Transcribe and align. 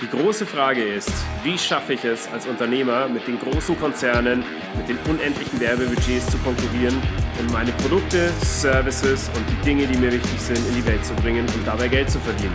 Die 0.00 0.16
große 0.16 0.46
Frage 0.46 0.82
ist, 0.82 1.12
wie 1.42 1.58
schaffe 1.58 1.94
ich 1.94 2.04
es 2.04 2.28
als 2.32 2.46
Unternehmer 2.46 3.08
mit 3.08 3.26
den 3.26 3.38
großen 3.38 3.78
Konzernen, 3.78 4.44
mit 4.76 4.88
den 4.88 4.98
unendlichen 5.10 5.60
Werbebudgets 5.60 6.30
zu 6.30 6.38
konkurrieren 6.38 6.96
und 7.40 7.52
meine 7.52 7.72
Produkte, 7.72 8.30
Services 8.40 9.28
und 9.34 9.44
die 9.50 9.64
Dinge, 9.64 9.86
die 9.86 9.98
mir 9.98 10.12
wichtig 10.12 10.40
sind, 10.40 10.58
in 10.68 10.74
die 10.76 10.86
Welt 10.86 11.04
zu 11.04 11.14
bringen 11.14 11.46
und 11.46 11.66
dabei 11.66 11.88
Geld 11.88 12.10
zu 12.10 12.20
verdienen? 12.20 12.54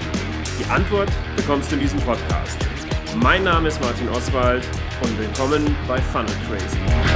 Die 0.59 0.71
Antwort 0.71 1.09
bekommst 1.35 1.71
du 1.71 1.75
in 1.75 1.81
diesem 1.81 1.99
Podcast. 1.99 2.57
Mein 3.21 3.43
Name 3.43 3.67
ist 3.67 3.81
Martin 3.81 4.09
Oswald 4.09 4.63
und 5.01 5.19
willkommen 5.19 5.75
bei 5.87 6.01
Funnel 6.01 6.33
Crazy. 6.47 7.12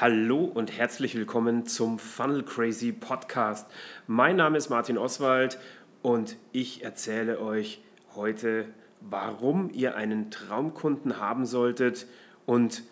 Hallo 0.00 0.44
und 0.44 0.78
herzlich 0.78 1.14
willkommen 1.14 1.66
zum 1.66 1.98
Funnel 1.98 2.42
Crazy 2.42 2.90
Podcast. 2.90 3.70
Mein 4.06 4.36
Name 4.36 4.56
ist 4.56 4.70
Martin 4.70 4.96
Oswald 4.96 5.58
und 6.00 6.38
ich 6.52 6.82
erzähle 6.82 7.38
euch 7.38 7.82
heute, 8.16 8.64
warum 9.02 9.68
ihr 9.74 9.96
einen 9.96 10.30
Traumkunden 10.30 11.18
haben 11.18 11.44
solltet 11.44 12.06
und 12.46 12.82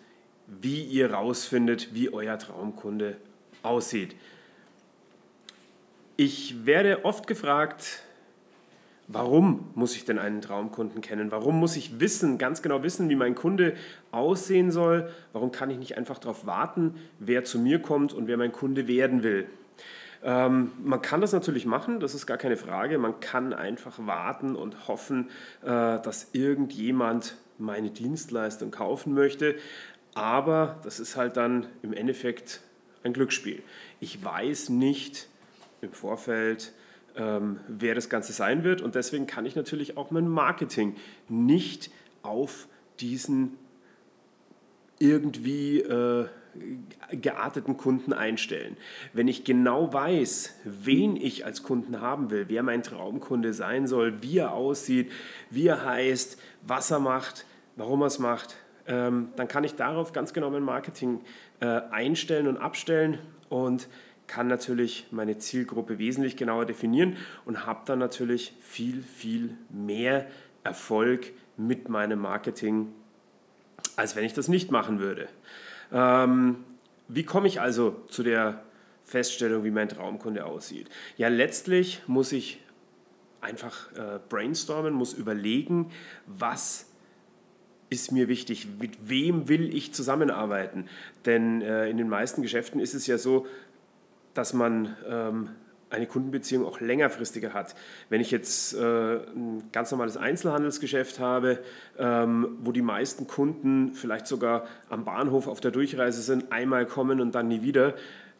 wie 0.45 0.83
ihr 0.83 1.11
rausfindet, 1.11 1.95
wie 1.95 2.13
euer 2.13 2.37
Traumkunde 2.37 3.17
aussieht. 3.63 4.15
Ich 6.15 6.67
werde 6.67 7.05
oft 7.05 7.25
gefragt, 7.25 8.03
warum 9.09 9.71
muss 9.73 9.95
ich 9.95 10.05
denn 10.05 10.19
einen 10.19 10.39
Traumkunden 10.39 11.01
kennen? 11.01 11.31
Warum 11.31 11.59
muss 11.59 11.75
ich 11.75 11.99
wissen, 11.99 12.37
ganz 12.37 12.61
genau 12.61 12.83
wissen, 12.83 13.09
wie 13.09 13.15
mein 13.15 13.35
Kunde 13.35 13.73
aussehen 14.11 14.71
soll? 14.71 15.09
Warum 15.33 15.51
kann 15.51 15.69
ich 15.71 15.77
nicht 15.77 15.97
einfach 15.97 16.19
darauf 16.19 16.45
warten, 16.45 16.95
wer 17.17 17.43
zu 17.43 17.59
mir 17.59 17.81
kommt 17.81 18.13
und 18.13 18.27
wer 18.27 18.37
mein 18.37 18.51
Kunde 18.51 18.87
werden 18.87 19.23
will? 19.23 19.47
Ähm, 20.23 20.71
man 20.83 21.01
kann 21.01 21.21
das 21.21 21.33
natürlich 21.33 21.65
machen, 21.65 21.99
das 21.99 22.13
ist 22.13 22.27
gar 22.27 22.37
keine 22.37 22.55
Frage. 22.55 22.99
Man 22.99 23.19
kann 23.19 23.53
einfach 23.53 23.97
warten 24.05 24.55
und 24.55 24.87
hoffen, 24.87 25.29
äh, 25.63 25.65
dass 25.65 26.29
irgendjemand 26.33 27.35
meine 27.57 27.89
Dienstleistung 27.89 28.69
kaufen 28.69 29.13
möchte. 29.13 29.55
Aber 30.13 30.79
das 30.83 30.99
ist 30.99 31.15
halt 31.15 31.35
dann 31.35 31.65
im 31.81 31.93
Endeffekt 31.93 32.61
ein 33.03 33.13
Glücksspiel. 33.13 33.63
Ich 33.99 34.23
weiß 34.23 34.69
nicht 34.69 35.27
im 35.81 35.93
Vorfeld, 35.93 36.73
ähm, 37.19 37.59
wer 37.67 37.93
das 37.93 38.09
Ganze 38.09 38.33
sein 38.33 38.63
wird 38.63 38.81
und 38.81 38.95
deswegen 38.95 39.27
kann 39.27 39.45
ich 39.45 39.55
natürlich 39.55 39.97
auch 39.97 40.09
mein 40.09 40.27
Marketing 40.27 40.95
nicht 41.27 41.91
auf 42.23 42.67
diesen 42.99 43.57
irgendwie 44.99 45.79
äh, 45.79 46.25
gearteten 47.11 47.77
Kunden 47.77 48.11
einstellen. 48.11 48.75
Wenn 49.13 49.27
ich 49.27 49.43
genau 49.43 49.93
weiß, 49.93 50.55
wen 50.63 51.15
ich 51.15 51.45
als 51.45 51.63
Kunden 51.63 52.01
haben 52.01 52.31
will, 52.31 52.45
wer 52.47 52.63
mein 52.63 52.83
Traumkunde 52.83 53.53
sein 53.53 53.87
soll, 53.87 54.21
wie 54.21 54.39
er 54.39 54.53
aussieht, 54.53 55.11
wie 55.49 55.67
er 55.67 55.85
heißt, 55.85 56.39
was 56.63 56.91
er 56.91 56.99
macht, 56.99 57.45
warum 57.75 58.01
er 58.01 58.07
es 58.07 58.19
macht, 58.19 58.57
ähm, 58.87 59.29
dann 59.35 59.47
kann 59.47 59.63
ich 59.63 59.75
darauf 59.75 60.11
ganz 60.11 60.33
genau 60.33 60.49
mein 60.49 60.63
Marketing 60.63 61.21
äh, 61.59 61.65
einstellen 61.91 62.47
und 62.47 62.57
abstellen 62.57 63.19
und 63.49 63.87
kann 64.29 64.47
natürlich 64.47 65.07
meine 65.11 65.39
Zielgruppe 65.39 65.97
wesentlich 65.97 66.37
genauer 66.37 66.65
definieren 66.65 67.17
und 67.45 67.65
habe 67.65 67.81
dann 67.85 67.99
natürlich 67.99 68.53
viel, 68.61 69.01
viel 69.01 69.57
mehr 69.69 70.27
Erfolg 70.63 71.31
mit 71.57 71.89
meinem 71.89 72.19
Marketing, 72.19 72.93
als 73.95 74.15
wenn 74.15 74.23
ich 74.23 74.33
das 74.33 74.47
nicht 74.47 74.71
machen 74.71 74.99
würde. 74.99 75.27
Ähm, 75.91 76.63
wie 77.07 77.23
komme 77.23 77.47
ich 77.47 77.59
also 77.59 78.03
zu 78.07 78.21
der 78.21 78.63
Feststellung, 79.03 79.63
wie 79.63 79.71
mein 79.71 79.89
Traumkunde 79.89 80.45
aussieht? 80.45 80.89
Ja, 81.17 81.27
letztlich 81.27 82.03
muss 82.05 82.31
ich 82.31 82.61
einfach 83.41 83.91
äh, 83.93 84.19
brainstormen, 84.29 84.93
muss 84.93 85.13
überlegen, 85.13 85.91
was 86.27 86.85
ist 87.89 88.11
mir 88.11 88.27
wichtig, 88.27 88.67
mit 88.79 89.09
wem 89.09 89.49
will 89.49 89.73
ich 89.73 89.93
zusammenarbeiten. 89.93 90.87
Denn 91.25 91.63
äh, 91.63 91.89
in 91.89 91.97
den 91.97 92.07
meisten 92.07 92.43
Geschäften 92.43 92.79
ist 92.79 92.93
es 92.93 93.07
ja 93.07 93.17
so, 93.17 93.47
dass 94.33 94.53
man 94.53 94.95
ähm, 95.07 95.49
eine 95.89 96.05
Kundenbeziehung 96.05 96.65
auch 96.65 96.79
längerfristiger 96.81 97.53
hat. 97.53 97.75
Wenn 98.09 98.21
ich 98.21 98.31
jetzt 98.31 98.75
äh, 98.75 99.17
ein 99.17 99.63
ganz 99.71 99.91
normales 99.91 100.17
Einzelhandelsgeschäft 100.17 101.19
habe, 101.19 101.59
ähm, 101.97 102.57
wo 102.61 102.71
die 102.71 102.81
meisten 102.81 103.27
Kunden 103.27 103.93
vielleicht 103.93 104.27
sogar 104.27 104.67
am 104.89 105.05
Bahnhof 105.05 105.47
auf 105.47 105.59
der 105.59 105.71
Durchreise 105.71 106.21
sind, 106.21 106.51
einmal 106.51 106.85
kommen 106.85 107.21
und 107.21 107.33
dann 107.33 107.47
nie 107.47 107.61
wieder, 107.61 107.95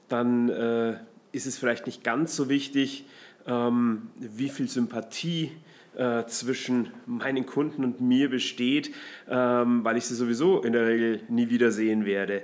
dann 0.08 0.50
äh, 0.50 0.98
ist 1.32 1.48
es 1.48 1.58
vielleicht 1.58 1.86
nicht 1.86 2.04
ganz 2.04 2.36
so 2.36 2.50
wichtig, 2.50 3.06
ähm, 3.48 4.10
wie 4.18 4.50
viel 4.50 4.68
Sympathie 4.68 5.52
äh, 5.96 6.26
zwischen 6.26 6.92
meinen 7.06 7.46
Kunden 7.46 7.84
und 7.84 8.00
mir 8.00 8.30
besteht, 8.30 8.92
ähm, 9.28 9.84
weil 9.84 9.98
ich 9.98 10.06
sie 10.06 10.16
sowieso 10.16 10.62
in 10.62 10.74
der 10.74 10.86
Regel 10.86 11.22
nie 11.30 11.50
wiedersehen 11.50 12.06
werde. 12.06 12.44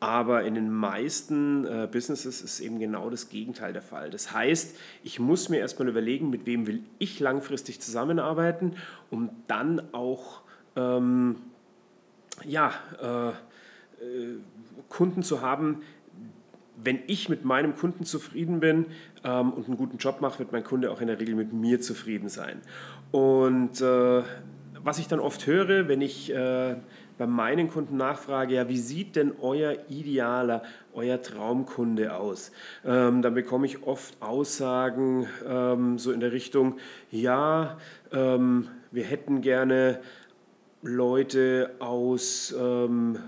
Aber 0.00 0.42
in 0.42 0.54
den 0.54 0.70
meisten 0.70 1.64
äh, 1.66 1.88
Businesses 1.90 2.42
ist 2.42 2.60
eben 2.60 2.78
genau 2.78 3.08
das 3.08 3.28
Gegenteil 3.30 3.72
der 3.72 3.82
Fall. 3.82 4.10
Das 4.10 4.32
heißt, 4.32 4.76
ich 5.02 5.18
muss 5.18 5.48
mir 5.48 5.58
erstmal 5.58 5.88
überlegen, 5.88 6.28
mit 6.28 6.46
wem 6.46 6.66
will 6.66 6.82
ich 6.98 7.20
langfristig 7.20 7.80
zusammenarbeiten, 7.80 8.76
um 9.10 9.30
dann 9.46 9.82
auch 9.92 10.42
ähm, 10.76 11.36
ja, 12.44 12.72
äh, 13.00 13.28
äh, 14.04 14.38
Kunden 14.88 15.22
zu 15.22 15.40
haben, 15.40 15.82
wenn 16.76 16.98
ich 17.06 17.28
mit 17.28 17.44
meinem 17.44 17.76
Kunden 17.76 18.04
zufrieden 18.04 18.60
bin 18.60 18.86
ähm, 19.22 19.52
und 19.52 19.66
einen 19.66 19.76
guten 19.76 19.98
Job 19.98 20.20
mache, 20.20 20.40
wird 20.40 20.52
mein 20.52 20.64
Kunde 20.64 20.90
auch 20.90 21.00
in 21.00 21.06
der 21.06 21.20
Regel 21.20 21.34
mit 21.34 21.52
mir 21.52 21.80
zufrieden 21.80 22.28
sein. 22.28 22.60
Und 23.12 23.80
äh, 23.80 24.22
was 24.82 24.98
ich 24.98 25.08
dann 25.08 25.20
oft 25.20 25.46
höre, 25.46 25.88
wenn 25.88 26.00
ich 26.00 26.32
äh, 26.32 26.76
bei 27.16 27.26
meinen 27.26 27.68
Kunden 27.68 27.96
nachfrage, 27.96 28.54
ja, 28.54 28.68
wie 28.68 28.78
sieht 28.78 29.16
denn 29.16 29.32
euer 29.40 29.76
idealer, 29.88 30.62
euer 30.92 31.22
Traumkunde 31.22 32.16
aus? 32.16 32.50
Ähm, 32.84 33.22
dann 33.22 33.34
bekomme 33.34 33.66
ich 33.66 33.84
oft 33.84 34.20
Aussagen 34.20 35.26
ähm, 35.48 35.98
so 35.98 36.12
in 36.12 36.20
der 36.20 36.32
Richtung, 36.32 36.78
ja, 37.10 37.78
ähm, 38.12 38.68
wir 38.90 39.04
hätten 39.04 39.40
gerne 39.40 40.00
Leute 40.82 41.70
aus 41.78 42.54
ähm, 42.58 43.18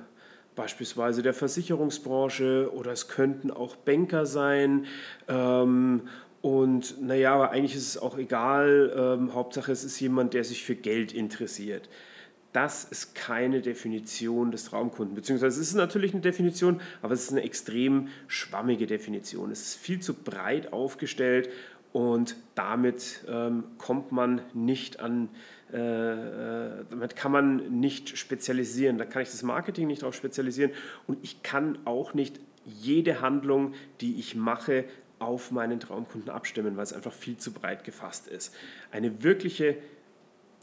beispielsweise 0.54 1.22
der 1.22 1.34
Versicherungsbranche 1.34 2.70
oder 2.74 2.92
es 2.92 3.08
könnten 3.08 3.50
auch 3.50 3.76
Banker 3.76 4.26
sein. 4.26 4.86
Ähm, 5.28 6.02
und 6.42 7.00
naja, 7.02 7.34
aber 7.34 7.50
eigentlich 7.50 7.74
ist 7.74 7.88
es 7.88 7.98
auch 7.98 8.18
egal. 8.18 8.92
Ähm, 8.96 9.34
Hauptsache, 9.34 9.72
es 9.72 9.84
ist 9.84 9.98
jemand, 10.00 10.34
der 10.34 10.44
sich 10.44 10.64
für 10.64 10.74
Geld 10.76 11.12
interessiert 11.12 11.88
das 12.56 12.84
ist 12.84 13.14
keine 13.14 13.60
Definition 13.60 14.50
des 14.50 14.64
Traumkunden. 14.64 15.14
Beziehungsweise 15.14 15.60
es 15.60 15.68
ist 15.68 15.74
natürlich 15.74 16.14
eine 16.14 16.22
Definition, 16.22 16.80
aber 17.02 17.12
es 17.12 17.24
ist 17.24 17.32
eine 17.32 17.42
extrem 17.42 18.08
schwammige 18.28 18.86
Definition. 18.86 19.50
Es 19.50 19.60
ist 19.60 19.74
viel 19.74 20.00
zu 20.00 20.14
breit 20.14 20.72
aufgestellt 20.72 21.50
und 21.92 22.34
damit 22.54 23.26
ähm, 23.28 23.64
kommt 23.76 24.10
man 24.10 24.40
nicht 24.54 25.00
an, 25.00 25.28
äh, 25.70 25.76
äh, 25.76 26.84
damit 26.88 27.14
kann 27.14 27.30
man 27.30 27.78
nicht 27.78 28.16
spezialisieren. 28.16 28.96
Da 28.96 29.04
kann 29.04 29.20
ich 29.20 29.30
das 29.30 29.42
Marketing 29.42 29.86
nicht 29.86 30.00
darauf 30.00 30.14
spezialisieren 30.14 30.70
und 31.06 31.18
ich 31.22 31.42
kann 31.42 31.78
auch 31.84 32.14
nicht 32.14 32.40
jede 32.64 33.20
Handlung, 33.20 33.74
die 34.00 34.18
ich 34.18 34.34
mache, 34.34 34.86
auf 35.18 35.50
meinen 35.50 35.80
Traumkunden 35.80 36.30
abstimmen, 36.30 36.76
weil 36.76 36.84
es 36.84 36.92
einfach 36.92 37.12
viel 37.12 37.36
zu 37.36 37.52
breit 37.52 37.84
gefasst 37.84 38.28
ist. 38.28 38.54
Eine 38.90 39.22
wirkliche 39.22 39.76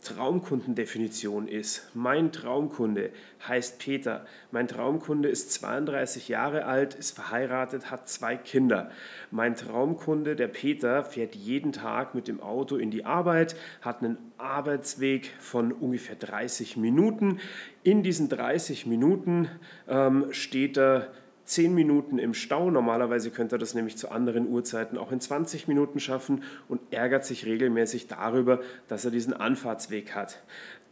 Traumkundendefinition 0.04 1.48
ist. 1.48 1.90
Mein 1.94 2.32
Traumkunde 2.32 3.12
heißt 3.48 3.80
Peter. 3.80 4.26
Mein 4.52 4.68
Traumkunde 4.68 5.30
ist 5.30 5.52
32 5.54 6.28
Jahre 6.28 6.66
alt, 6.66 6.94
ist 6.94 7.12
verheiratet, 7.12 7.90
hat 7.90 8.08
zwei 8.08 8.36
Kinder. 8.36 8.92
Mein 9.32 9.56
Traumkunde, 9.56 10.36
der 10.36 10.48
Peter, 10.48 11.04
fährt 11.04 11.36
jeden 11.36 11.72
Tag 11.72 12.16
mit 12.16 12.28
dem 12.28 12.42
Auto 12.42 12.76
in 12.76 12.92
die 12.92 13.06
Arbeit, 13.06 13.56
hat 13.82 14.02
einen 14.02 14.18
Arbeitsweg 14.38 15.32
von 15.40 15.72
ungefähr 15.72 16.16
30 16.16 16.78
Minuten. 16.78 17.40
In 17.84 18.04
diesen 18.04 18.30
30 18.30 18.86
Minuten 18.86 19.50
ähm, 19.88 20.28
steht 20.32 20.78
er 20.78 21.12
10 21.46 21.74
Minuten 21.74 22.20
im 22.20 22.34
Stau. 22.34 22.72
Normalerweise 22.72 23.32
könnte 23.32 23.56
er 23.56 23.60
das 23.60 23.74
nämlich 23.74 23.98
zu 23.98 24.10
anderen 24.10 24.48
Uhrzeiten 24.48 24.98
auch 24.98 25.12
in 25.12 25.20
20 25.20 25.68
Minuten 25.68 26.00
schaffen 26.00 26.44
und 26.68 26.82
ärgert 26.92 27.26
sich 27.26 27.46
regelmäßig 27.46 28.08
darüber, 28.08 28.62
dass 28.88 29.06
er 29.06 29.12
diesen 29.12 29.34
Anfahrtsweg 29.34 30.16
hat. 30.16 30.42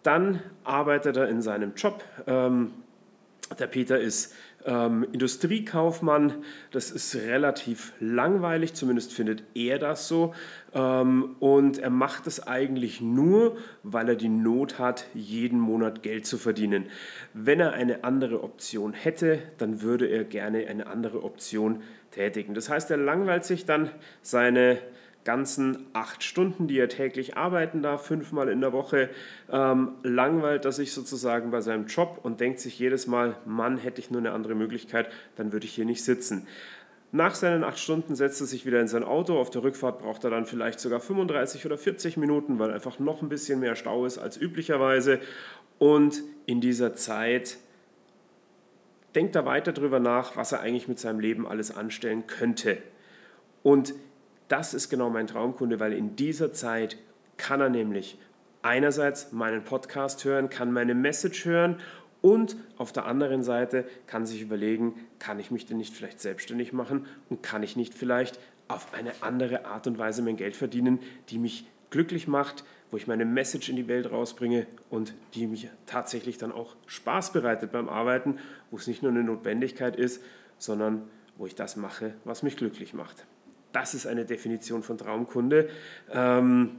Dann 0.03 0.41
arbeitet 0.63 1.17
er 1.17 1.29
in 1.29 1.41
seinem 1.41 1.73
Job. 1.75 2.03
Ähm, 2.27 2.71
der 3.59 3.67
Peter 3.67 3.99
ist 3.99 4.33
ähm, 4.65 5.05
Industriekaufmann. 5.11 6.43
Das 6.71 6.91
ist 6.91 7.15
relativ 7.15 7.93
langweilig, 7.99 8.73
zumindest 8.73 9.13
findet 9.13 9.43
er 9.53 9.79
das 9.79 10.07
so. 10.07 10.33
Ähm, 10.73 11.35
und 11.39 11.79
er 11.79 11.89
macht 11.89 12.27
es 12.27 12.45
eigentlich 12.45 13.01
nur, 13.01 13.57
weil 13.83 14.09
er 14.09 14.15
die 14.15 14.29
Not 14.29 14.79
hat, 14.79 15.05
jeden 15.13 15.59
Monat 15.59 16.03
Geld 16.03 16.25
zu 16.25 16.37
verdienen. 16.37 16.85
Wenn 17.33 17.59
er 17.59 17.73
eine 17.73 18.03
andere 18.03 18.43
Option 18.43 18.93
hätte, 18.93 19.39
dann 19.57 19.81
würde 19.81 20.07
er 20.07 20.23
gerne 20.23 20.67
eine 20.67 20.87
andere 20.87 21.23
Option 21.23 21.81
tätigen. 22.11 22.53
Das 22.53 22.69
heißt, 22.69 22.91
er 22.91 22.97
langweilt 22.97 23.45
sich 23.45 23.65
dann 23.65 23.89
seine 24.21 24.79
ganzen 25.23 25.85
acht 25.93 26.23
Stunden, 26.23 26.67
die 26.67 26.79
er 26.79 26.89
täglich 26.89 27.37
arbeiten 27.37 27.81
darf, 27.81 28.05
fünfmal 28.05 28.49
in 28.49 28.61
der 28.61 28.73
Woche, 28.73 29.09
ähm, 29.51 29.93
langweilt 30.03 30.65
er 30.65 30.71
sich 30.71 30.93
sozusagen 30.93 31.51
bei 31.51 31.61
seinem 31.61 31.87
Job 31.87 32.19
und 32.23 32.39
denkt 32.39 32.59
sich 32.59 32.79
jedes 32.79 33.07
Mal, 33.07 33.35
Mann, 33.45 33.77
hätte 33.77 34.01
ich 34.01 34.11
nur 34.11 34.21
eine 34.21 34.31
andere 34.31 34.55
Möglichkeit, 34.55 35.09
dann 35.35 35.51
würde 35.51 35.65
ich 35.65 35.73
hier 35.73 35.85
nicht 35.85 36.03
sitzen. 36.03 36.47
Nach 37.13 37.35
seinen 37.35 37.63
acht 37.65 37.77
Stunden 37.77 38.15
setzt 38.15 38.39
er 38.39 38.47
sich 38.47 38.65
wieder 38.65 38.79
in 38.79 38.87
sein 38.87 39.03
Auto. 39.03 39.37
Auf 39.37 39.49
der 39.49 39.63
Rückfahrt 39.63 39.99
braucht 39.99 40.23
er 40.23 40.29
dann 40.29 40.45
vielleicht 40.45 40.79
sogar 40.79 41.01
35 41.01 41.65
oder 41.65 41.77
40 41.77 42.15
Minuten, 42.15 42.57
weil 42.57 42.71
einfach 42.71 42.99
noch 42.99 43.21
ein 43.21 43.27
bisschen 43.27 43.59
mehr 43.59 43.75
Stau 43.75 44.05
ist 44.05 44.17
als 44.17 44.37
üblicherweise. 44.37 45.19
Und 45.77 46.23
in 46.45 46.61
dieser 46.61 46.93
Zeit 46.93 47.57
denkt 49.13 49.35
er 49.35 49.45
weiter 49.45 49.73
darüber 49.73 49.99
nach, 49.99 50.37
was 50.37 50.53
er 50.53 50.61
eigentlich 50.61 50.87
mit 50.87 50.99
seinem 50.99 51.19
Leben 51.19 51.45
alles 51.45 51.75
anstellen 51.75 52.27
könnte. 52.27 52.77
Und 53.61 53.93
das 54.51 54.73
ist 54.73 54.89
genau 54.89 55.09
mein 55.09 55.27
Traumkunde, 55.27 55.79
weil 55.79 55.93
in 55.93 56.15
dieser 56.15 56.51
Zeit 56.51 56.97
kann 57.37 57.61
er 57.61 57.69
nämlich 57.69 58.17
einerseits 58.61 59.31
meinen 59.31 59.63
Podcast 59.63 60.25
hören, 60.25 60.49
kann 60.49 60.71
meine 60.71 60.93
Message 60.93 61.45
hören 61.45 61.77
und 62.21 62.57
auf 62.77 62.91
der 62.91 63.05
anderen 63.05 63.43
Seite 63.43 63.85
kann 64.07 64.25
sich 64.25 64.41
überlegen, 64.41 64.93
kann 65.19 65.39
ich 65.39 65.51
mich 65.51 65.65
denn 65.65 65.77
nicht 65.77 65.95
vielleicht 65.95 66.19
selbstständig 66.19 66.73
machen 66.73 67.05
und 67.29 67.41
kann 67.41 67.63
ich 67.63 67.75
nicht 67.75 67.93
vielleicht 67.93 68.39
auf 68.67 68.93
eine 68.93 69.11
andere 69.21 69.65
Art 69.65 69.87
und 69.87 69.97
Weise 69.97 70.21
mein 70.21 70.37
Geld 70.37 70.55
verdienen, 70.55 70.99
die 71.29 71.39
mich 71.39 71.65
glücklich 71.89 72.27
macht, 72.27 72.63
wo 72.91 72.97
ich 72.97 73.07
meine 73.07 73.25
Message 73.25 73.69
in 73.69 73.77
die 73.77 73.87
Welt 73.87 74.11
rausbringe 74.11 74.67
und 74.89 75.13
die 75.33 75.47
mich 75.47 75.69
tatsächlich 75.85 76.37
dann 76.37 76.51
auch 76.51 76.75
Spaß 76.87 77.31
bereitet 77.31 77.71
beim 77.71 77.89
Arbeiten, 77.89 78.37
wo 78.69 78.77
es 78.77 78.87
nicht 78.87 79.01
nur 79.01 79.11
eine 79.11 79.23
Notwendigkeit 79.23 79.95
ist, 79.95 80.21
sondern 80.57 81.03
wo 81.37 81.45
ich 81.45 81.55
das 81.55 81.77
mache, 81.77 82.13
was 82.25 82.43
mich 82.43 82.57
glücklich 82.57 82.93
macht. 82.93 83.25
Das 83.71 83.93
ist 83.93 84.07
eine 84.07 84.25
Definition 84.25 84.83
von 84.83 84.97
Traumkunde. 84.97 85.69
Ähm, 86.11 86.71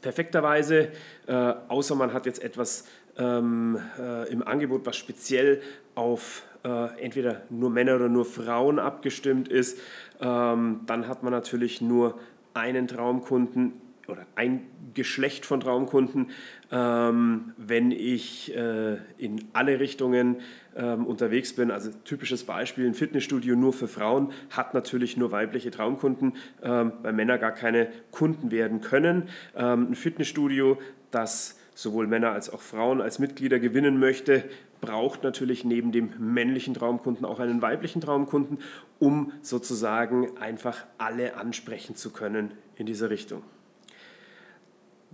perfekterweise, 0.00 0.88
äh, 1.26 1.32
außer 1.68 1.94
man 1.94 2.12
hat 2.12 2.26
jetzt 2.26 2.42
etwas 2.42 2.86
ähm, 3.18 3.78
äh, 3.98 4.30
im 4.30 4.46
Angebot, 4.46 4.86
was 4.86 4.96
speziell 4.96 5.60
auf 5.94 6.44
äh, 6.64 7.00
entweder 7.00 7.42
nur 7.50 7.70
Männer 7.70 7.96
oder 7.96 8.08
nur 8.08 8.24
Frauen 8.24 8.78
abgestimmt 8.78 9.48
ist, 9.48 9.78
ähm, 10.20 10.80
dann 10.86 11.08
hat 11.08 11.22
man 11.22 11.32
natürlich 11.32 11.80
nur 11.80 12.18
einen 12.54 12.88
Traumkunden 12.88 13.72
oder 14.12 14.26
ein 14.34 14.66
Geschlecht 14.94 15.46
von 15.46 15.60
Traumkunden. 15.60 16.30
Ähm, 16.70 17.52
wenn 17.56 17.90
ich 17.90 18.54
äh, 18.54 18.98
in 19.18 19.44
alle 19.52 19.80
Richtungen 19.80 20.36
ähm, 20.76 21.06
unterwegs 21.06 21.54
bin, 21.54 21.70
also 21.70 21.90
typisches 22.04 22.44
Beispiel, 22.44 22.86
ein 22.86 22.94
Fitnessstudio 22.94 23.56
nur 23.56 23.72
für 23.72 23.88
Frauen 23.88 24.32
hat 24.50 24.74
natürlich 24.74 25.16
nur 25.16 25.32
weibliche 25.32 25.70
Traumkunden, 25.70 26.34
ähm, 26.62 26.92
weil 27.02 27.12
Männer 27.12 27.38
gar 27.38 27.52
keine 27.52 27.88
Kunden 28.10 28.50
werden 28.50 28.80
können. 28.80 29.28
Ähm, 29.56 29.90
ein 29.90 29.94
Fitnessstudio, 29.94 30.78
das 31.10 31.58
sowohl 31.74 32.06
Männer 32.06 32.32
als 32.32 32.50
auch 32.50 32.60
Frauen 32.60 33.00
als 33.00 33.18
Mitglieder 33.18 33.58
gewinnen 33.58 33.98
möchte, 33.98 34.44
braucht 34.80 35.22
natürlich 35.22 35.64
neben 35.64 35.92
dem 35.92 36.12
männlichen 36.18 36.74
Traumkunden 36.74 37.24
auch 37.24 37.40
einen 37.40 37.62
weiblichen 37.62 38.00
Traumkunden, 38.00 38.58
um 38.98 39.32
sozusagen 39.40 40.36
einfach 40.38 40.84
alle 40.98 41.36
ansprechen 41.36 41.96
zu 41.96 42.10
können 42.10 42.52
in 42.76 42.86
dieser 42.86 43.08
Richtung. 43.08 43.42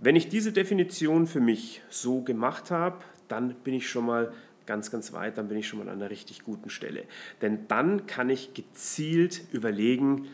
Wenn 0.01 0.15
ich 0.15 0.29
diese 0.29 0.53
Definition 0.53 1.27
für 1.27 1.41
mich 1.41 1.81
so 1.89 2.21
gemacht 2.21 2.71
habe, 2.71 2.99
dann 3.27 3.53
bin 3.63 3.73
ich 3.73 3.89
schon 3.89 4.05
mal 4.05 4.33
ganz, 4.65 4.91
ganz 4.91 5.13
weit, 5.13 5.37
dann 5.37 5.47
bin 5.47 5.57
ich 5.57 5.67
schon 5.67 5.79
mal 5.79 5.89
an 5.89 5.99
einer 5.99 6.09
richtig 6.09 6.43
guten 6.43 6.69
Stelle. 6.69 7.03
Denn 7.41 7.67
dann 7.67 8.05
kann 8.05 8.29
ich 8.29 8.53
gezielt 8.53 9.41
überlegen, 9.51 10.27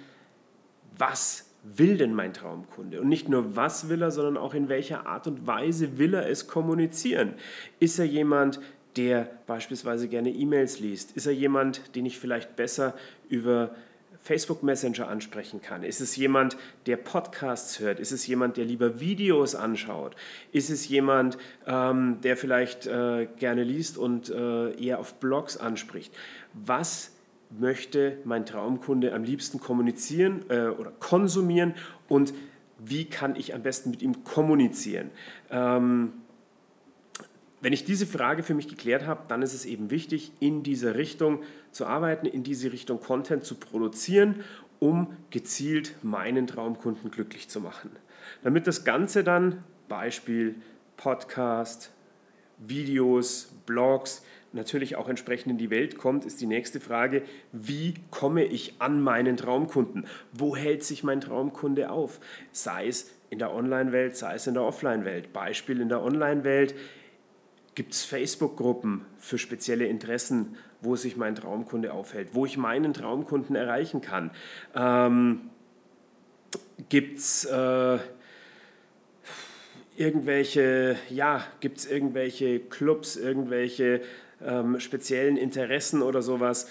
was 0.98 1.50
will 1.64 1.98
denn 1.98 2.14
mein 2.14 2.34
Traumkunde? 2.34 3.02
Und 3.02 3.10
nicht 3.10 3.28
nur 3.28 3.56
was 3.56 3.90
will 3.90 4.02
er, 4.02 4.12
sondern 4.12 4.38
auch 4.38 4.54
in 4.54 4.70
welcher 4.70 5.08
Art 5.08 5.26
und 5.26 5.48
Weise 5.48 5.98
will 5.98 6.14
er 6.14 6.30
es 6.30 6.48
kommunizieren. 6.48 7.34
Ist 7.80 7.98
er 7.98 8.06
jemand, 8.06 8.60
der 8.98 9.30
beispielsweise 9.48 10.08
gerne 10.08 10.30
E-Mails 10.30 10.80
liest? 10.80 11.18
Ist 11.18 11.26
er 11.26 11.34
jemand, 11.34 11.96
den 11.96 12.06
ich 12.06 12.20
vielleicht 12.20 12.56
besser 12.56 12.94
über 13.30 13.76
Facebook 14.26 14.64
Messenger 14.64 15.08
ansprechen 15.08 15.62
kann? 15.62 15.84
Ist 15.84 16.02
es 16.02 16.16
jemand, 16.16 16.58
der 16.88 16.98
Podcasts 16.98 17.80
hört? 17.80 18.00
Ist 18.00 18.12
es 18.12 18.26
jemand, 18.26 18.58
der 18.58 18.66
lieber 18.66 19.00
Videos 19.00 19.54
anschaut? 19.54 20.16
Ist 20.52 20.72
es 20.72 20.90
jemand, 20.90 21.38
ähm, 21.68 22.18
der 22.24 22.36
vielleicht 22.36 22.88
äh, 22.88 23.28
gerne 23.38 23.64
liest 23.64 24.00
und 24.00 24.30
äh, 24.30 24.72
eher 24.84 24.98
auf 24.98 25.14
Blogs 25.20 25.58
anspricht? 25.58 26.12
Was 26.56 27.12
möchte 27.52 28.18
mein 28.26 28.48
Traumkunde 28.48 29.14
am 29.14 29.24
liebsten 29.24 29.60
kommunizieren 29.60 30.44
äh, 30.50 30.70
oder 30.70 30.90
konsumieren 31.00 31.76
und 32.08 32.34
wie 32.80 33.06
kann 33.06 33.36
ich 33.36 33.54
am 33.54 33.62
besten 33.62 33.92
mit 33.92 34.02
ihm 34.02 34.24
kommunizieren? 34.24 35.12
Ähm, 35.52 36.14
wenn 37.66 37.74
ich 37.74 37.84
diese 37.84 38.06
Frage 38.06 38.44
für 38.44 38.54
mich 38.54 38.68
geklärt 38.68 39.08
habe, 39.08 39.24
dann 39.28 39.42
ist 39.42 39.56
es 39.56 39.66
eben 39.66 39.90
wichtig, 39.90 40.32
in 40.40 40.62
diese 40.62 40.94
Richtung 40.94 41.42
zu 41.72 41.88
arbeiten, 41.88 42.28
in 42.28 42.44
diese 42.44 42.72
Richtung 42.72 43.00
Content 43.00 43.44
zu 43.44 43.56
produzieren, 43.56 44.44
um 44.78 45.18
gezielt 45.32 45.96
meinen 46.04 46.46
Traumkunden 46.46 47.10
glücklich 47.10 47.50
zu 47.50 47.60
machen. 47.60 47.90
Damit 48.44 48.68
das 48.68 48.84
Ganze 48.84 49.24
dann, 49.24 49.64
Beispiel 49.88 50.54
Podcast, 50.96 51.90
Videos, 52.60 53.52
Blogs, 53.66 54.24
natürlich 54.54 54.96
auch 54.96 55.10
entsprechend 55.10 55.54
in 55.54 55.58
die 55.58 55.72
Welt 55.72 55.98
kommt, 55.98 56.24
ist 56.24 56.42
die 56.42 56.46
nächste 56.46 56.80
Frage, 56.80 57.24
wie 57.52 57.96
komme 58.12 58.46
ich 58.46 58.76
an 58.78 59.02
meinen 59.02 59.38
Traumkunden? 59.38 60.06
Wo 60.32 60.56
hält 60.56 60.84
sich 60.84 61.04
mein 61.04 61.20
Traumkunde 61.20 61.90
auf? 61.90 62.20
Sei 62.52 62.88
es 62.88 63.10
in 63.32 63.40
der 63.40 63.52
Online-Welt, 63.56 64.16
sei 64.16 64.36
es 64.36 64.46
in 64.46 64.54
der 64.54 64.62
Offline-Welt. 64.62 65.34
Beispiel 65.34 65.82
in 65.82 65.90
der 65.90 66.04
Online-Welt 66.04 66.76
gibt 67.76 67.94
es 67.94 68.04
Facebook-Gruppen 68.04 69.06
für 69.20 69.38
spezielle 69.38 69.86
Interessen, 69.86 70.58
wo 70.82 70.96
sich 70.96 71.18
mein 71.18 71.36
Traumkunde 71.36 71.94
aufhält, 71.94 72.30
wo 72.34 72.46
ich 72.46 72.58
meinen 72.58 72.94
Traumkunden 72.94 73.56
erreichen 73.56 74.02
kann. 74.02 74.32
Ähm, 74.74 75.50
gibt 76.90 77.20
es 77.20 77.46
äh, 77.46 78.00
irgendwelche, 79.98 80.98
ja, 81.10 81.44
gibt 81.60 81.78
es 81.80 81.86
irgendwelche 81.86 82.60
Clubs, 82.60 83.18
irgendwelche 83.18 84.02
ähm, 84.44 84.80
speziellen 84.80 85.38
Interessen 85.38 86.02
oder 86.02 86.22
sowas, 86.22 86.68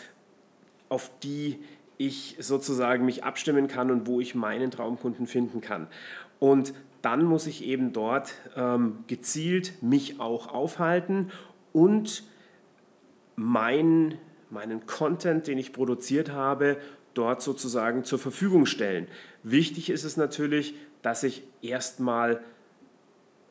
auf 0.89 1.11
die 1.23 1.59
ich 1.97 2.37
sozusagen 2.39 3.05
mich 3.05 3.25
abstimmen 3.25 3.69
kann 3.69 3.91
und 3.91 4.07
wo 4.07 4.21
ich 4.21 4.35
meinen 4.35 4.71
Traumkunden 4.71 5.27
finden 5.27 5.61
kann. 5.61 5.87
Und 6.39 6.75
dann 7.05 7.25
muss 7.25 7.47
ich 7.47 7.65
eben 7.65 7.93
dort 7.93 8.35
ähm, 8.57 9.05
gezielt 9.09 9.83
mich 9.83 10.21
auch 10.21 10.49
aufhalten 10.49 11.31
und 11.73 12.25
mein, 13.37 14.17
meinen 14.49 14.87
Content, 14.87 15.47
den 15.47 15.59
ich 15.59 15.75
produziert 15.75 16.33
habe, 16.33 16.79
dort 17.13 17.43
sozusagen 17.43 18.05
zur 18.05 18.19
Verfügung 18.19 18.65
stellen. 18.65 19.07
Wichtig 19.43 19.91
ist 19.91 20.05
es 20.05 20.17
natürlich, 20.17 20.75
dass 21.03 21.25
ich 21.25 21.43
erstmal 21.61 22.43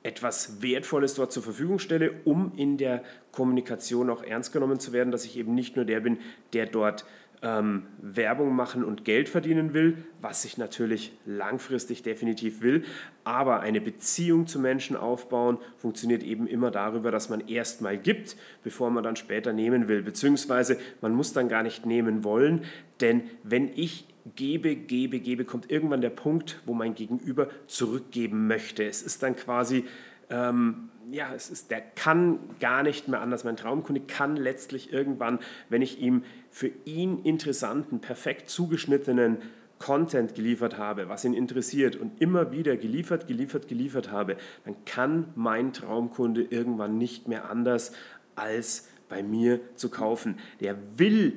etwas 0.01 0.63
Wertvolles 0.63 1.13
dort 1.13 1.31
zur 1.31 1.43
Verfügung 1.43 1.77
stelle, 1.77 2.12
um 2.25 2.53
in 2.57 2.77
der 2.77 3.03
Kommunikation 3.31 4.10
auch 4.10 4.24
ernst 4.24 4.51
genommen 4.51 4.79
zu 4.79 4.93
werden, 4.93 5.12
dass 5.12 5.25
ich 5.25 5.38
eben 5.38 5.53
nicht 5.53 5.75
nur 5.75 5.86
der 5.86 6.00
bin, 6.00 6.17
der 6.53 6.65
dort 6.65 7.05
ähm, 7.43 7.83
Werbung 8.01 8.55
machen 8.55 8.83
und 8.83 9.05
Geld 9.05 9.29
verdienen 9.29 9.73
will, 9.73 9.97
was 10.21 10.45
ich 10.45 10.57
natürlich 10.57 11.12
langfristig 11.25 12.01
definitiv 12.01 12.62
will. 12.62 12.85
Aber 13.25 13.59
eine 13.59 13.81
Beziehung 13.81 14.47
zu 14.47 14.59
Menschen 14.59 14.95
aufbauen 14.95 15.57
funktioniert 15.77 16.23
eben 16.23 16.47
immer 16.47 16.71
darüber, 16.71 17.12
dass 17.12 17.29
man 17.29 17.47
erstmal 17.47 17.97
gibt, 17.97 18.38
bevor 18.63 18.89
man 18.89 19.03
dann 19.03 19.17
später 19.17 19.53
nehmen 19.53 19.88
will. 19.88 20.01
Beziehungsweise 20.01 20.79
man 21.01 21.13
muss 21.13 21.33
dann 21.33 21.50
gar 21.50 21.63
nicht 21.63 21.85
nehmen 21.85 22.23
wollen, 22.23 22.63
denn 23.01 23.23
wenn 23.43 23.69
ich 23.75 24.07
gebe, 24.35 24.75
gebe, 24.75 25.19
gebe, 25.19 25.43
kommt 25.43 25.69
irgendwann 25.69 26.01
der 26.01 26.09
Punkt, 26.09 26.62
wo 26.65 26.73
mein 26.73 26.95
Gegenüber 26.95 27.50
zurückgeben 27.67 28.47
möchte. 28.47 28.85
Es 28.85 29.01
ist 29.01 29.21
dann 29.21 29.35
quasi 29.35 29.83
ähm, 30.29 30.89
ja, 31.12 31.33
es 31.33 31.50
ist, 31.50 31.72
der 31.72 31.81
kann 31.81 32.39
gar 32.60 32.83
nicht 32.83 33.07
mehr 33.07 33.22
anders. 33.22 33.43
Mein 33.43 33.57
Traumkunde 33.57 34.01
kann 34.01 34.36
letztlich 34.36 34.91
irgendwann, 34.93 35.39
wenn 35.69 35.81
ich 35.81 36.00
ihm 36.00 36.24
für 36.50 36.72
ihn 36.86 37.24
interessanten, 37.24 38.00
perfekt 38.00 38.50
zugeschnittenen 38.50 39.38
Content 39.79 40.36
geliefert 40.36 40.77
habe, 40.77 41.10
was 41.10 41.25
ihn 41.25 41.33
interessiert 41.33 41.95
und 41.95 42.22
immer 42.22 42.51
wieder 42.51 42.77
geliefert, 42.77 43.27
geliefert, 43.27 43.67
geliefert 43.67 44.12
habe, 44.12 44.38
dann 44.63 44.75
kann 44.86 45.27
mein 45.36 45.74
Traumkunde 45.74 46.41
irgendwann 46.41 46.98
nicht 46.98 47.27
mehr 47.27 47.50
anders 47.50 47.91
als 48.36 48.88
bei 49.10 49.24
mir 49.24 49.60
zu 49.75 49.89
kaufen. 49.89 50.38
Der 50.62 50.77
will 50.98 51.33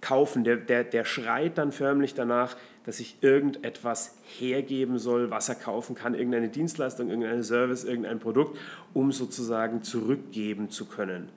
kaufen, 0.00 0.44
der, 0.44 0.56
der, 0.56 0.84
der 0.84 1.04
schreit 1.04 1.58
dann 1.58 1.72
förmlich 1.72 2.14
danach, 2.14 2.56
dass 2.84 3.00
ich 3.00 3.16
irgendetwas 3.20 4.16
hergeben 4.38 4.98
soll, 4.98 5.30
was 5.30 5.48
er 5.48 5.54
kaufen 5.54 5.94
kann, 5.94 6.14
irgendeine 6.14 6.48
Dienstleistung, 6.48 7.08
irgendein 7.08 7.42
Service, 7.42 7.84
irgendein 7.84 8.18
Produkt, 8.18 8.58
um 8.92 9.12
sozusagen 9.12 9.82
zurückgeben 9.82 10.70
zu 10.70 10.86
können. 10.86 11.28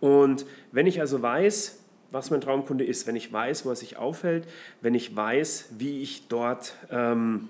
Und 0.00 0.46
wenn 0.72 0.86
ich 0.86 1.00
also 1.00 1.20
weiß, 1.20 1.80
was 2.10 2.30
mein 2.30 2.40
Traumkunde 2.40 2.84
ist, 2.84 3.06
wenn 3.06 3.16
ich 3.16 3.32
weiß, 3.32 3.64
wo 3.64 3.70
er 3.70 3.76
sich 3.76 3.96
aufhält, 3.96 4.46
wenn 4.80 4.94
ich 4.94 5.14
weiß, 5.14 5.70
wie 5.78 6.00
ich 6.00 6.28
dort 6.28 6.76
ähm, 6.90 7.48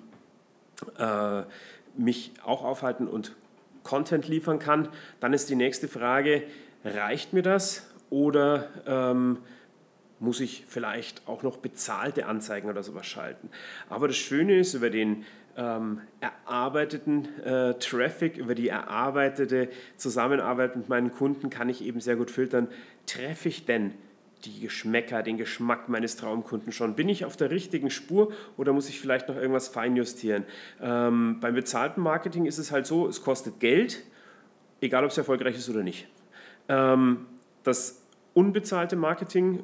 äh, 0.99 1.43
mich 1.97 2.33
auch 2.45 2.65
aufhalten 2.65 3.07
und 3.07 3.35
Content 3.83 4.27
liefern 4.27 4.59
kann, 4.59 4.89
dann 5.21 5.33
ist 5.33 5.51
die 5.51 5.57
nächste 5.57 5.87
Frage, 5.87 6.43
reicht 6.85 7.33
mir 7.33 7.43
das 7.43 7.87
oder 8.11 8.69
ähm, 8.87 9.39
muss 10.21 10.41
ich 10.41 10.65
vielleicht 10.67 11.27
auch 11.29 11.43
noch 11.43 11.59
bezahlte 11.59 12.27
Anzeigen 12.27 12.69
oder 12.69 12.83
sowas 12.83 13.07
schalten. 13.07 13.51
Aber 13.89 14.09
das 14.09 14.17
Schöne 14.17 14.59
ist, 14.59 14.75
über 14.75 14.91
den 14.91 15.25
ähm, 15.57 16.01
erarbeiteten 16.21 17.29
äh, 17.45 17.75
Traffic, 17.75 18.37
über 18.37 18.55
die 18.55 18.69
erarbeitete 18.69 19.69
Zusammenarbeit 19.97 20.77
mit 20.77 20.89
meinen 20.89 21.13
Kunden 21.13 21.51
kann 21.51 21.69
ich 21.69 21.85
eben 21.85 22.01
sehr 22.01 22.17
gut 22.17 22.31
filtern, 22.31 22.69
treffe 23.07 23.49
ich 23.49 23.65
denn 23.65 23.93
die 24.45 24.61
Geschmäcker, 24.61 25.23
den 25.23 25.39
Geschmack 25.39 25.89
meines 25.89 26.17
Traumkunden 26.17 26.73
schon? 26.73 26.95
Bin 26.97 27.09
ich 27.09 27.25
auf 27.25 27.37
der 27.37 27.51
richtigen 27.51 27.91
Spur 27.91 28.33
oder 28.57 28.73
muss 28.73 28.89
ich 28.89 29.01
vielleicht 29.01 29.29
noch 29.29 29.37
irgendwas 29.37 29.69
feinjustieren? 29.69 30.45
Ähm, 30.83 31.39
beim 31.41 31.55
bezahlten 31.55 32.03
Marketing 32.03 32.47
ist 32.47 32.59
es 32.59 32.71
halt 32.71 32.87
so, 32.87 33.09
es 33.09 33.23
kostet 33.23 33.61
Geld, 33.61 34.03
egal 34.81 35.05
ob 35.05 35.11
es 35.11 35.19
erfolgreich 35.19 35.57
ist 35.57 35.71
oder 35.71 35.83
nicht. 35.83 36.09
Ähm, 36.69 37.27
das 37.63 38.03
unbezahlte 38.35 38.97
Marketing 38.97 39.61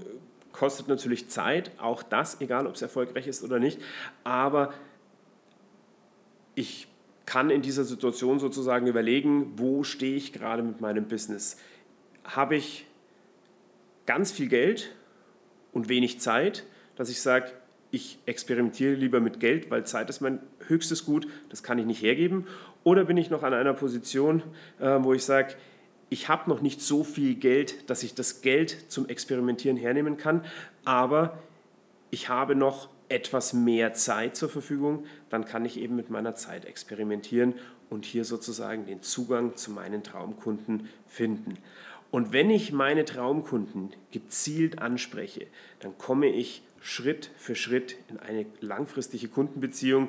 kostet 0.52 0.88
natürlich 0.88 1.28
Zeit, 1.28 1.70
auch 1.78 2.02
das, 2.02 2.40
egal 2.40 2.66
ob 2.66 2.74
es 2.74 2.82
erfolgreich 2.82 3.26
ist 3.26 3.42
oder 3.42 3.58
nicht, 3.58 3.80
aber 4.24 4.74
ich 6.54 6.88
kann 7.26 7.50
in 7.50 7.62
dieser 7.62 7.84
Situation 7.84 8.40
sozusagen 8.40 8.86
überlegen, 8.86 9.52
wo 9.56 9.84
stehe 9.84 10.16
ich 10.16 10.32
gerade 10.32 10.62
mit 10.62 10.80
meinem 10.80 11.06
Business. 11.06 11.56
Habe 12.24 12.56
ich 12.56 12.86
ganz 14.06 14.32
viel 14.32 14.48
Geld 14.48 14.94
und 15.72 15.88
wenig 15.88 16.20
Zeit, 16.20 16.64
dass 16.96 17.08
ich 17.08 17.20
sage, 17.20 17.52
ich 17.92 18.18
experimentiere 18.26 18.94
lieber 18.94 19.20
mit 19.20 19.40
Geld, 19.40 19.70
weil 19.70 19.84
Zeit 19.84 20.10
ist 20.10 20.20
mein 20.20 20.40
höchstes 20.66 21.04
Gut, 21.04 21.26
das 21.48 21.62
kann 21.62 21.78
ich 21.78 21.86
nicht 21.86 22.02
hergeben. 22.02 22.46
Oder 22.84 23.04
bin 23.04 23.16
ich 23.16 23.30
noch 23.30 23.42
an 23.42 23.54
einer 23.54 23.74
Position, 23.74 24.42
äh, 24.80 24.96
wo 25.00 25.12
ich 25.12 25.24
sage, 25.24 25.54
ich 26.10 26.28
habe 26.28 26.50
noch 26.50 26.60
nicht 26.60 26.82
so 26.82 27.04
viel 27.04 27.36
Geld, 27.36 27.88
dass 27.88 28.02
ich 28.02 28.14
das 28.14 28.42
Geld 28.42 28.90
zum 28.90 29.08
Experimentieren 29.08 29.76
hernehmen 29.76 30.16
kann, 30.16 30.44
aber 30.84 31.38
ich 32.10 32.28
habe 32.28 32.56
noch 32.56 32.88
etwas 33.08 33.52
mehr 33.52 33.94
Zeit 33.94 34.36
zur 34.36 34.48
Verfügung, 34.48 35.04
dann 35.30 35.44
kann 35.44 35.64
ich 35.64 35.78
eben 35.78 35.96
mit 35.96 36.10
meiner 36.10 36.34
Zeit 36.34 36.64
experimentieren 36.64 37.54
und 37.88 38.04
hier 38.04 38.24
sozusagen 38.24 38.86
den 38.86 39.02
Zugang 39.02 39.56
zu 39.56 39.70
meinen 39.70 40.02
Traumkunden 40.02 40.88
finden. 41.06 41.58
Und 42.10 42.32
wenn 42.32 42.50
ich 42.50 42.72
meine 42.72 43.04
Traumkunden 43.04 43.90
gezielt 44.10 44.80
anspreche, 44.80 45.46
dann 45.78 45.96
komme 45.96 46.28
ich 46.28 46.62
Schritt 46.80 47.30
für 47.36 47.54
Schritt 47.54 47.96
in 48.08 48.18
eine 48.18 48.46
langfristige 48.60 49.28
Kundenbeziehung 49.28 50.08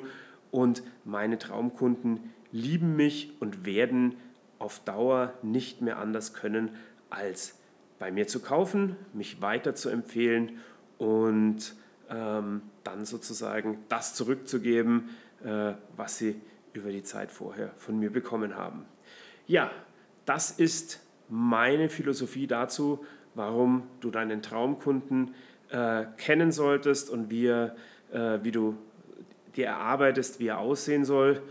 und 0.50 0.82
meine 1.04 1.38
Traumkunden 1.38 2.32
lieben 2.50 2.96
mich 2.96 3.32
und 3.40 3.64
werden 3.64 4.16
auf 4.62 4.80
Dauer 4.84 5.34
nicht 5.42 5.82
mehr 5.82 5.98
anders 5.98 6.34
können, 6.34 6.70
als 7.10 7.58
bei 7.98 8.10
mir 8.10 8.26
zu 8.26 8.40
kaufen, 8.40 8.96
mich 9.12 9.42
weiter 9.42 9.74
zu 9.74 9.88
empfehlen 9.90 10.58
und 10.98 11.74
ähm, 12.08 12.62
dann 12.84 13.04
sozusagen 13.04 13.78
das 13.88 14.14
zurückzugeben, 14.14 15.10
äh, 15.44 15.72
was 15.96 16.18
sie 16.18 16.40
über 16.72 16.90
die 16.90 17.02
Zeit 17.02 17.30
vorher 17.30 17.72
von 17.76 17.98
mir 17.98 18.10
bekommen 18.10 18.56
haben. 18.56 18.86
Ja, 19.46 19.70
das 20.24 20.52
ist 20.52 21.00
meine 21.28 21.88
Philosophie 21.88 22.46
dazu, 22.46 23.04
warum 23.34 23.84
du 24.00 24.10
deinen 24.10 24.42
Traumkunden 24.42 25.34
äh, 25.70 26.04
kennen 26.16 26.52
solltest 26.52 27.10
und 27.10 27.30
wie, 27.30 27.46
er, 27.46 27.74
äh, 28.12 28.38
wie 28.42 28.52
du 28.52 28.76
dir 29.56 29.66
erarbeitest, 29.66 30.38
wie 30.38 30.48
er 30.48 30.58
aussehen 30.58 31.04
soll. 31.04 31.42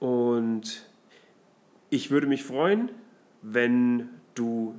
Und 0.00 0.88
ich 1.90 2.10
würde 2.10 2.26
mich 2.26 2.44
freuen, 2.44 2.90
wenn 3.42 4.08
du 4.34 4.74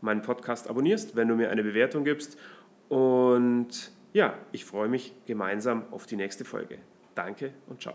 meinen 0.00 0.22
Podcast 0.22 0.68
abonnierst, 0.68 1.14
wenn 1.16 1.28
du 1.28 1.36
mir 1.36 1.50
eine 1.50 1.62
Bewertung 1.62 2.04
gibst. 2.04 2.38
Und 2.88 3.92
ja, 4.12 4.34
ich 4.52 4.64
freue 4.64 4.88
mich 4.88 5.14
gemeinsam 5.26 5.84
auf 5.90 6.06
die 6.06 6.16
nächste 6.16 6.44
Folge. 6.44 6.78
Danke 7.14 7.52
und 7.68 7.80
ciao. 7.80 7.94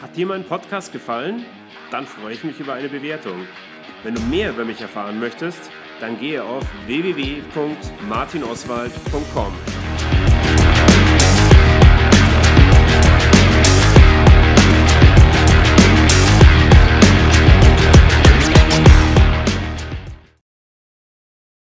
Hat 0.00 0.16
dir 0.16 0.26
mein 0.26 0.44
Podcast 0.44 0.90
gefallen? 0.92 1.44
Dann 1.90 2.06
freue 2.06 2.32
ich 2.32 2.44
mich 2.44 2.58
über 2.60 2.72
eine 2.74 2.88
Bewertung. 2.88 3.46
Wenn 4.04 4.14
du 4.14 4.20
mehr 4.22 4.50
über 4.50 4.64
mich 4.64 4.80
erfahren 4.80 5.18
möchtest, 5.20 5.70
dann 6.00 6.18
gehe 6.18 6.42
auf 6.42 6.64
www.martinoswald.com. 6.86 9.81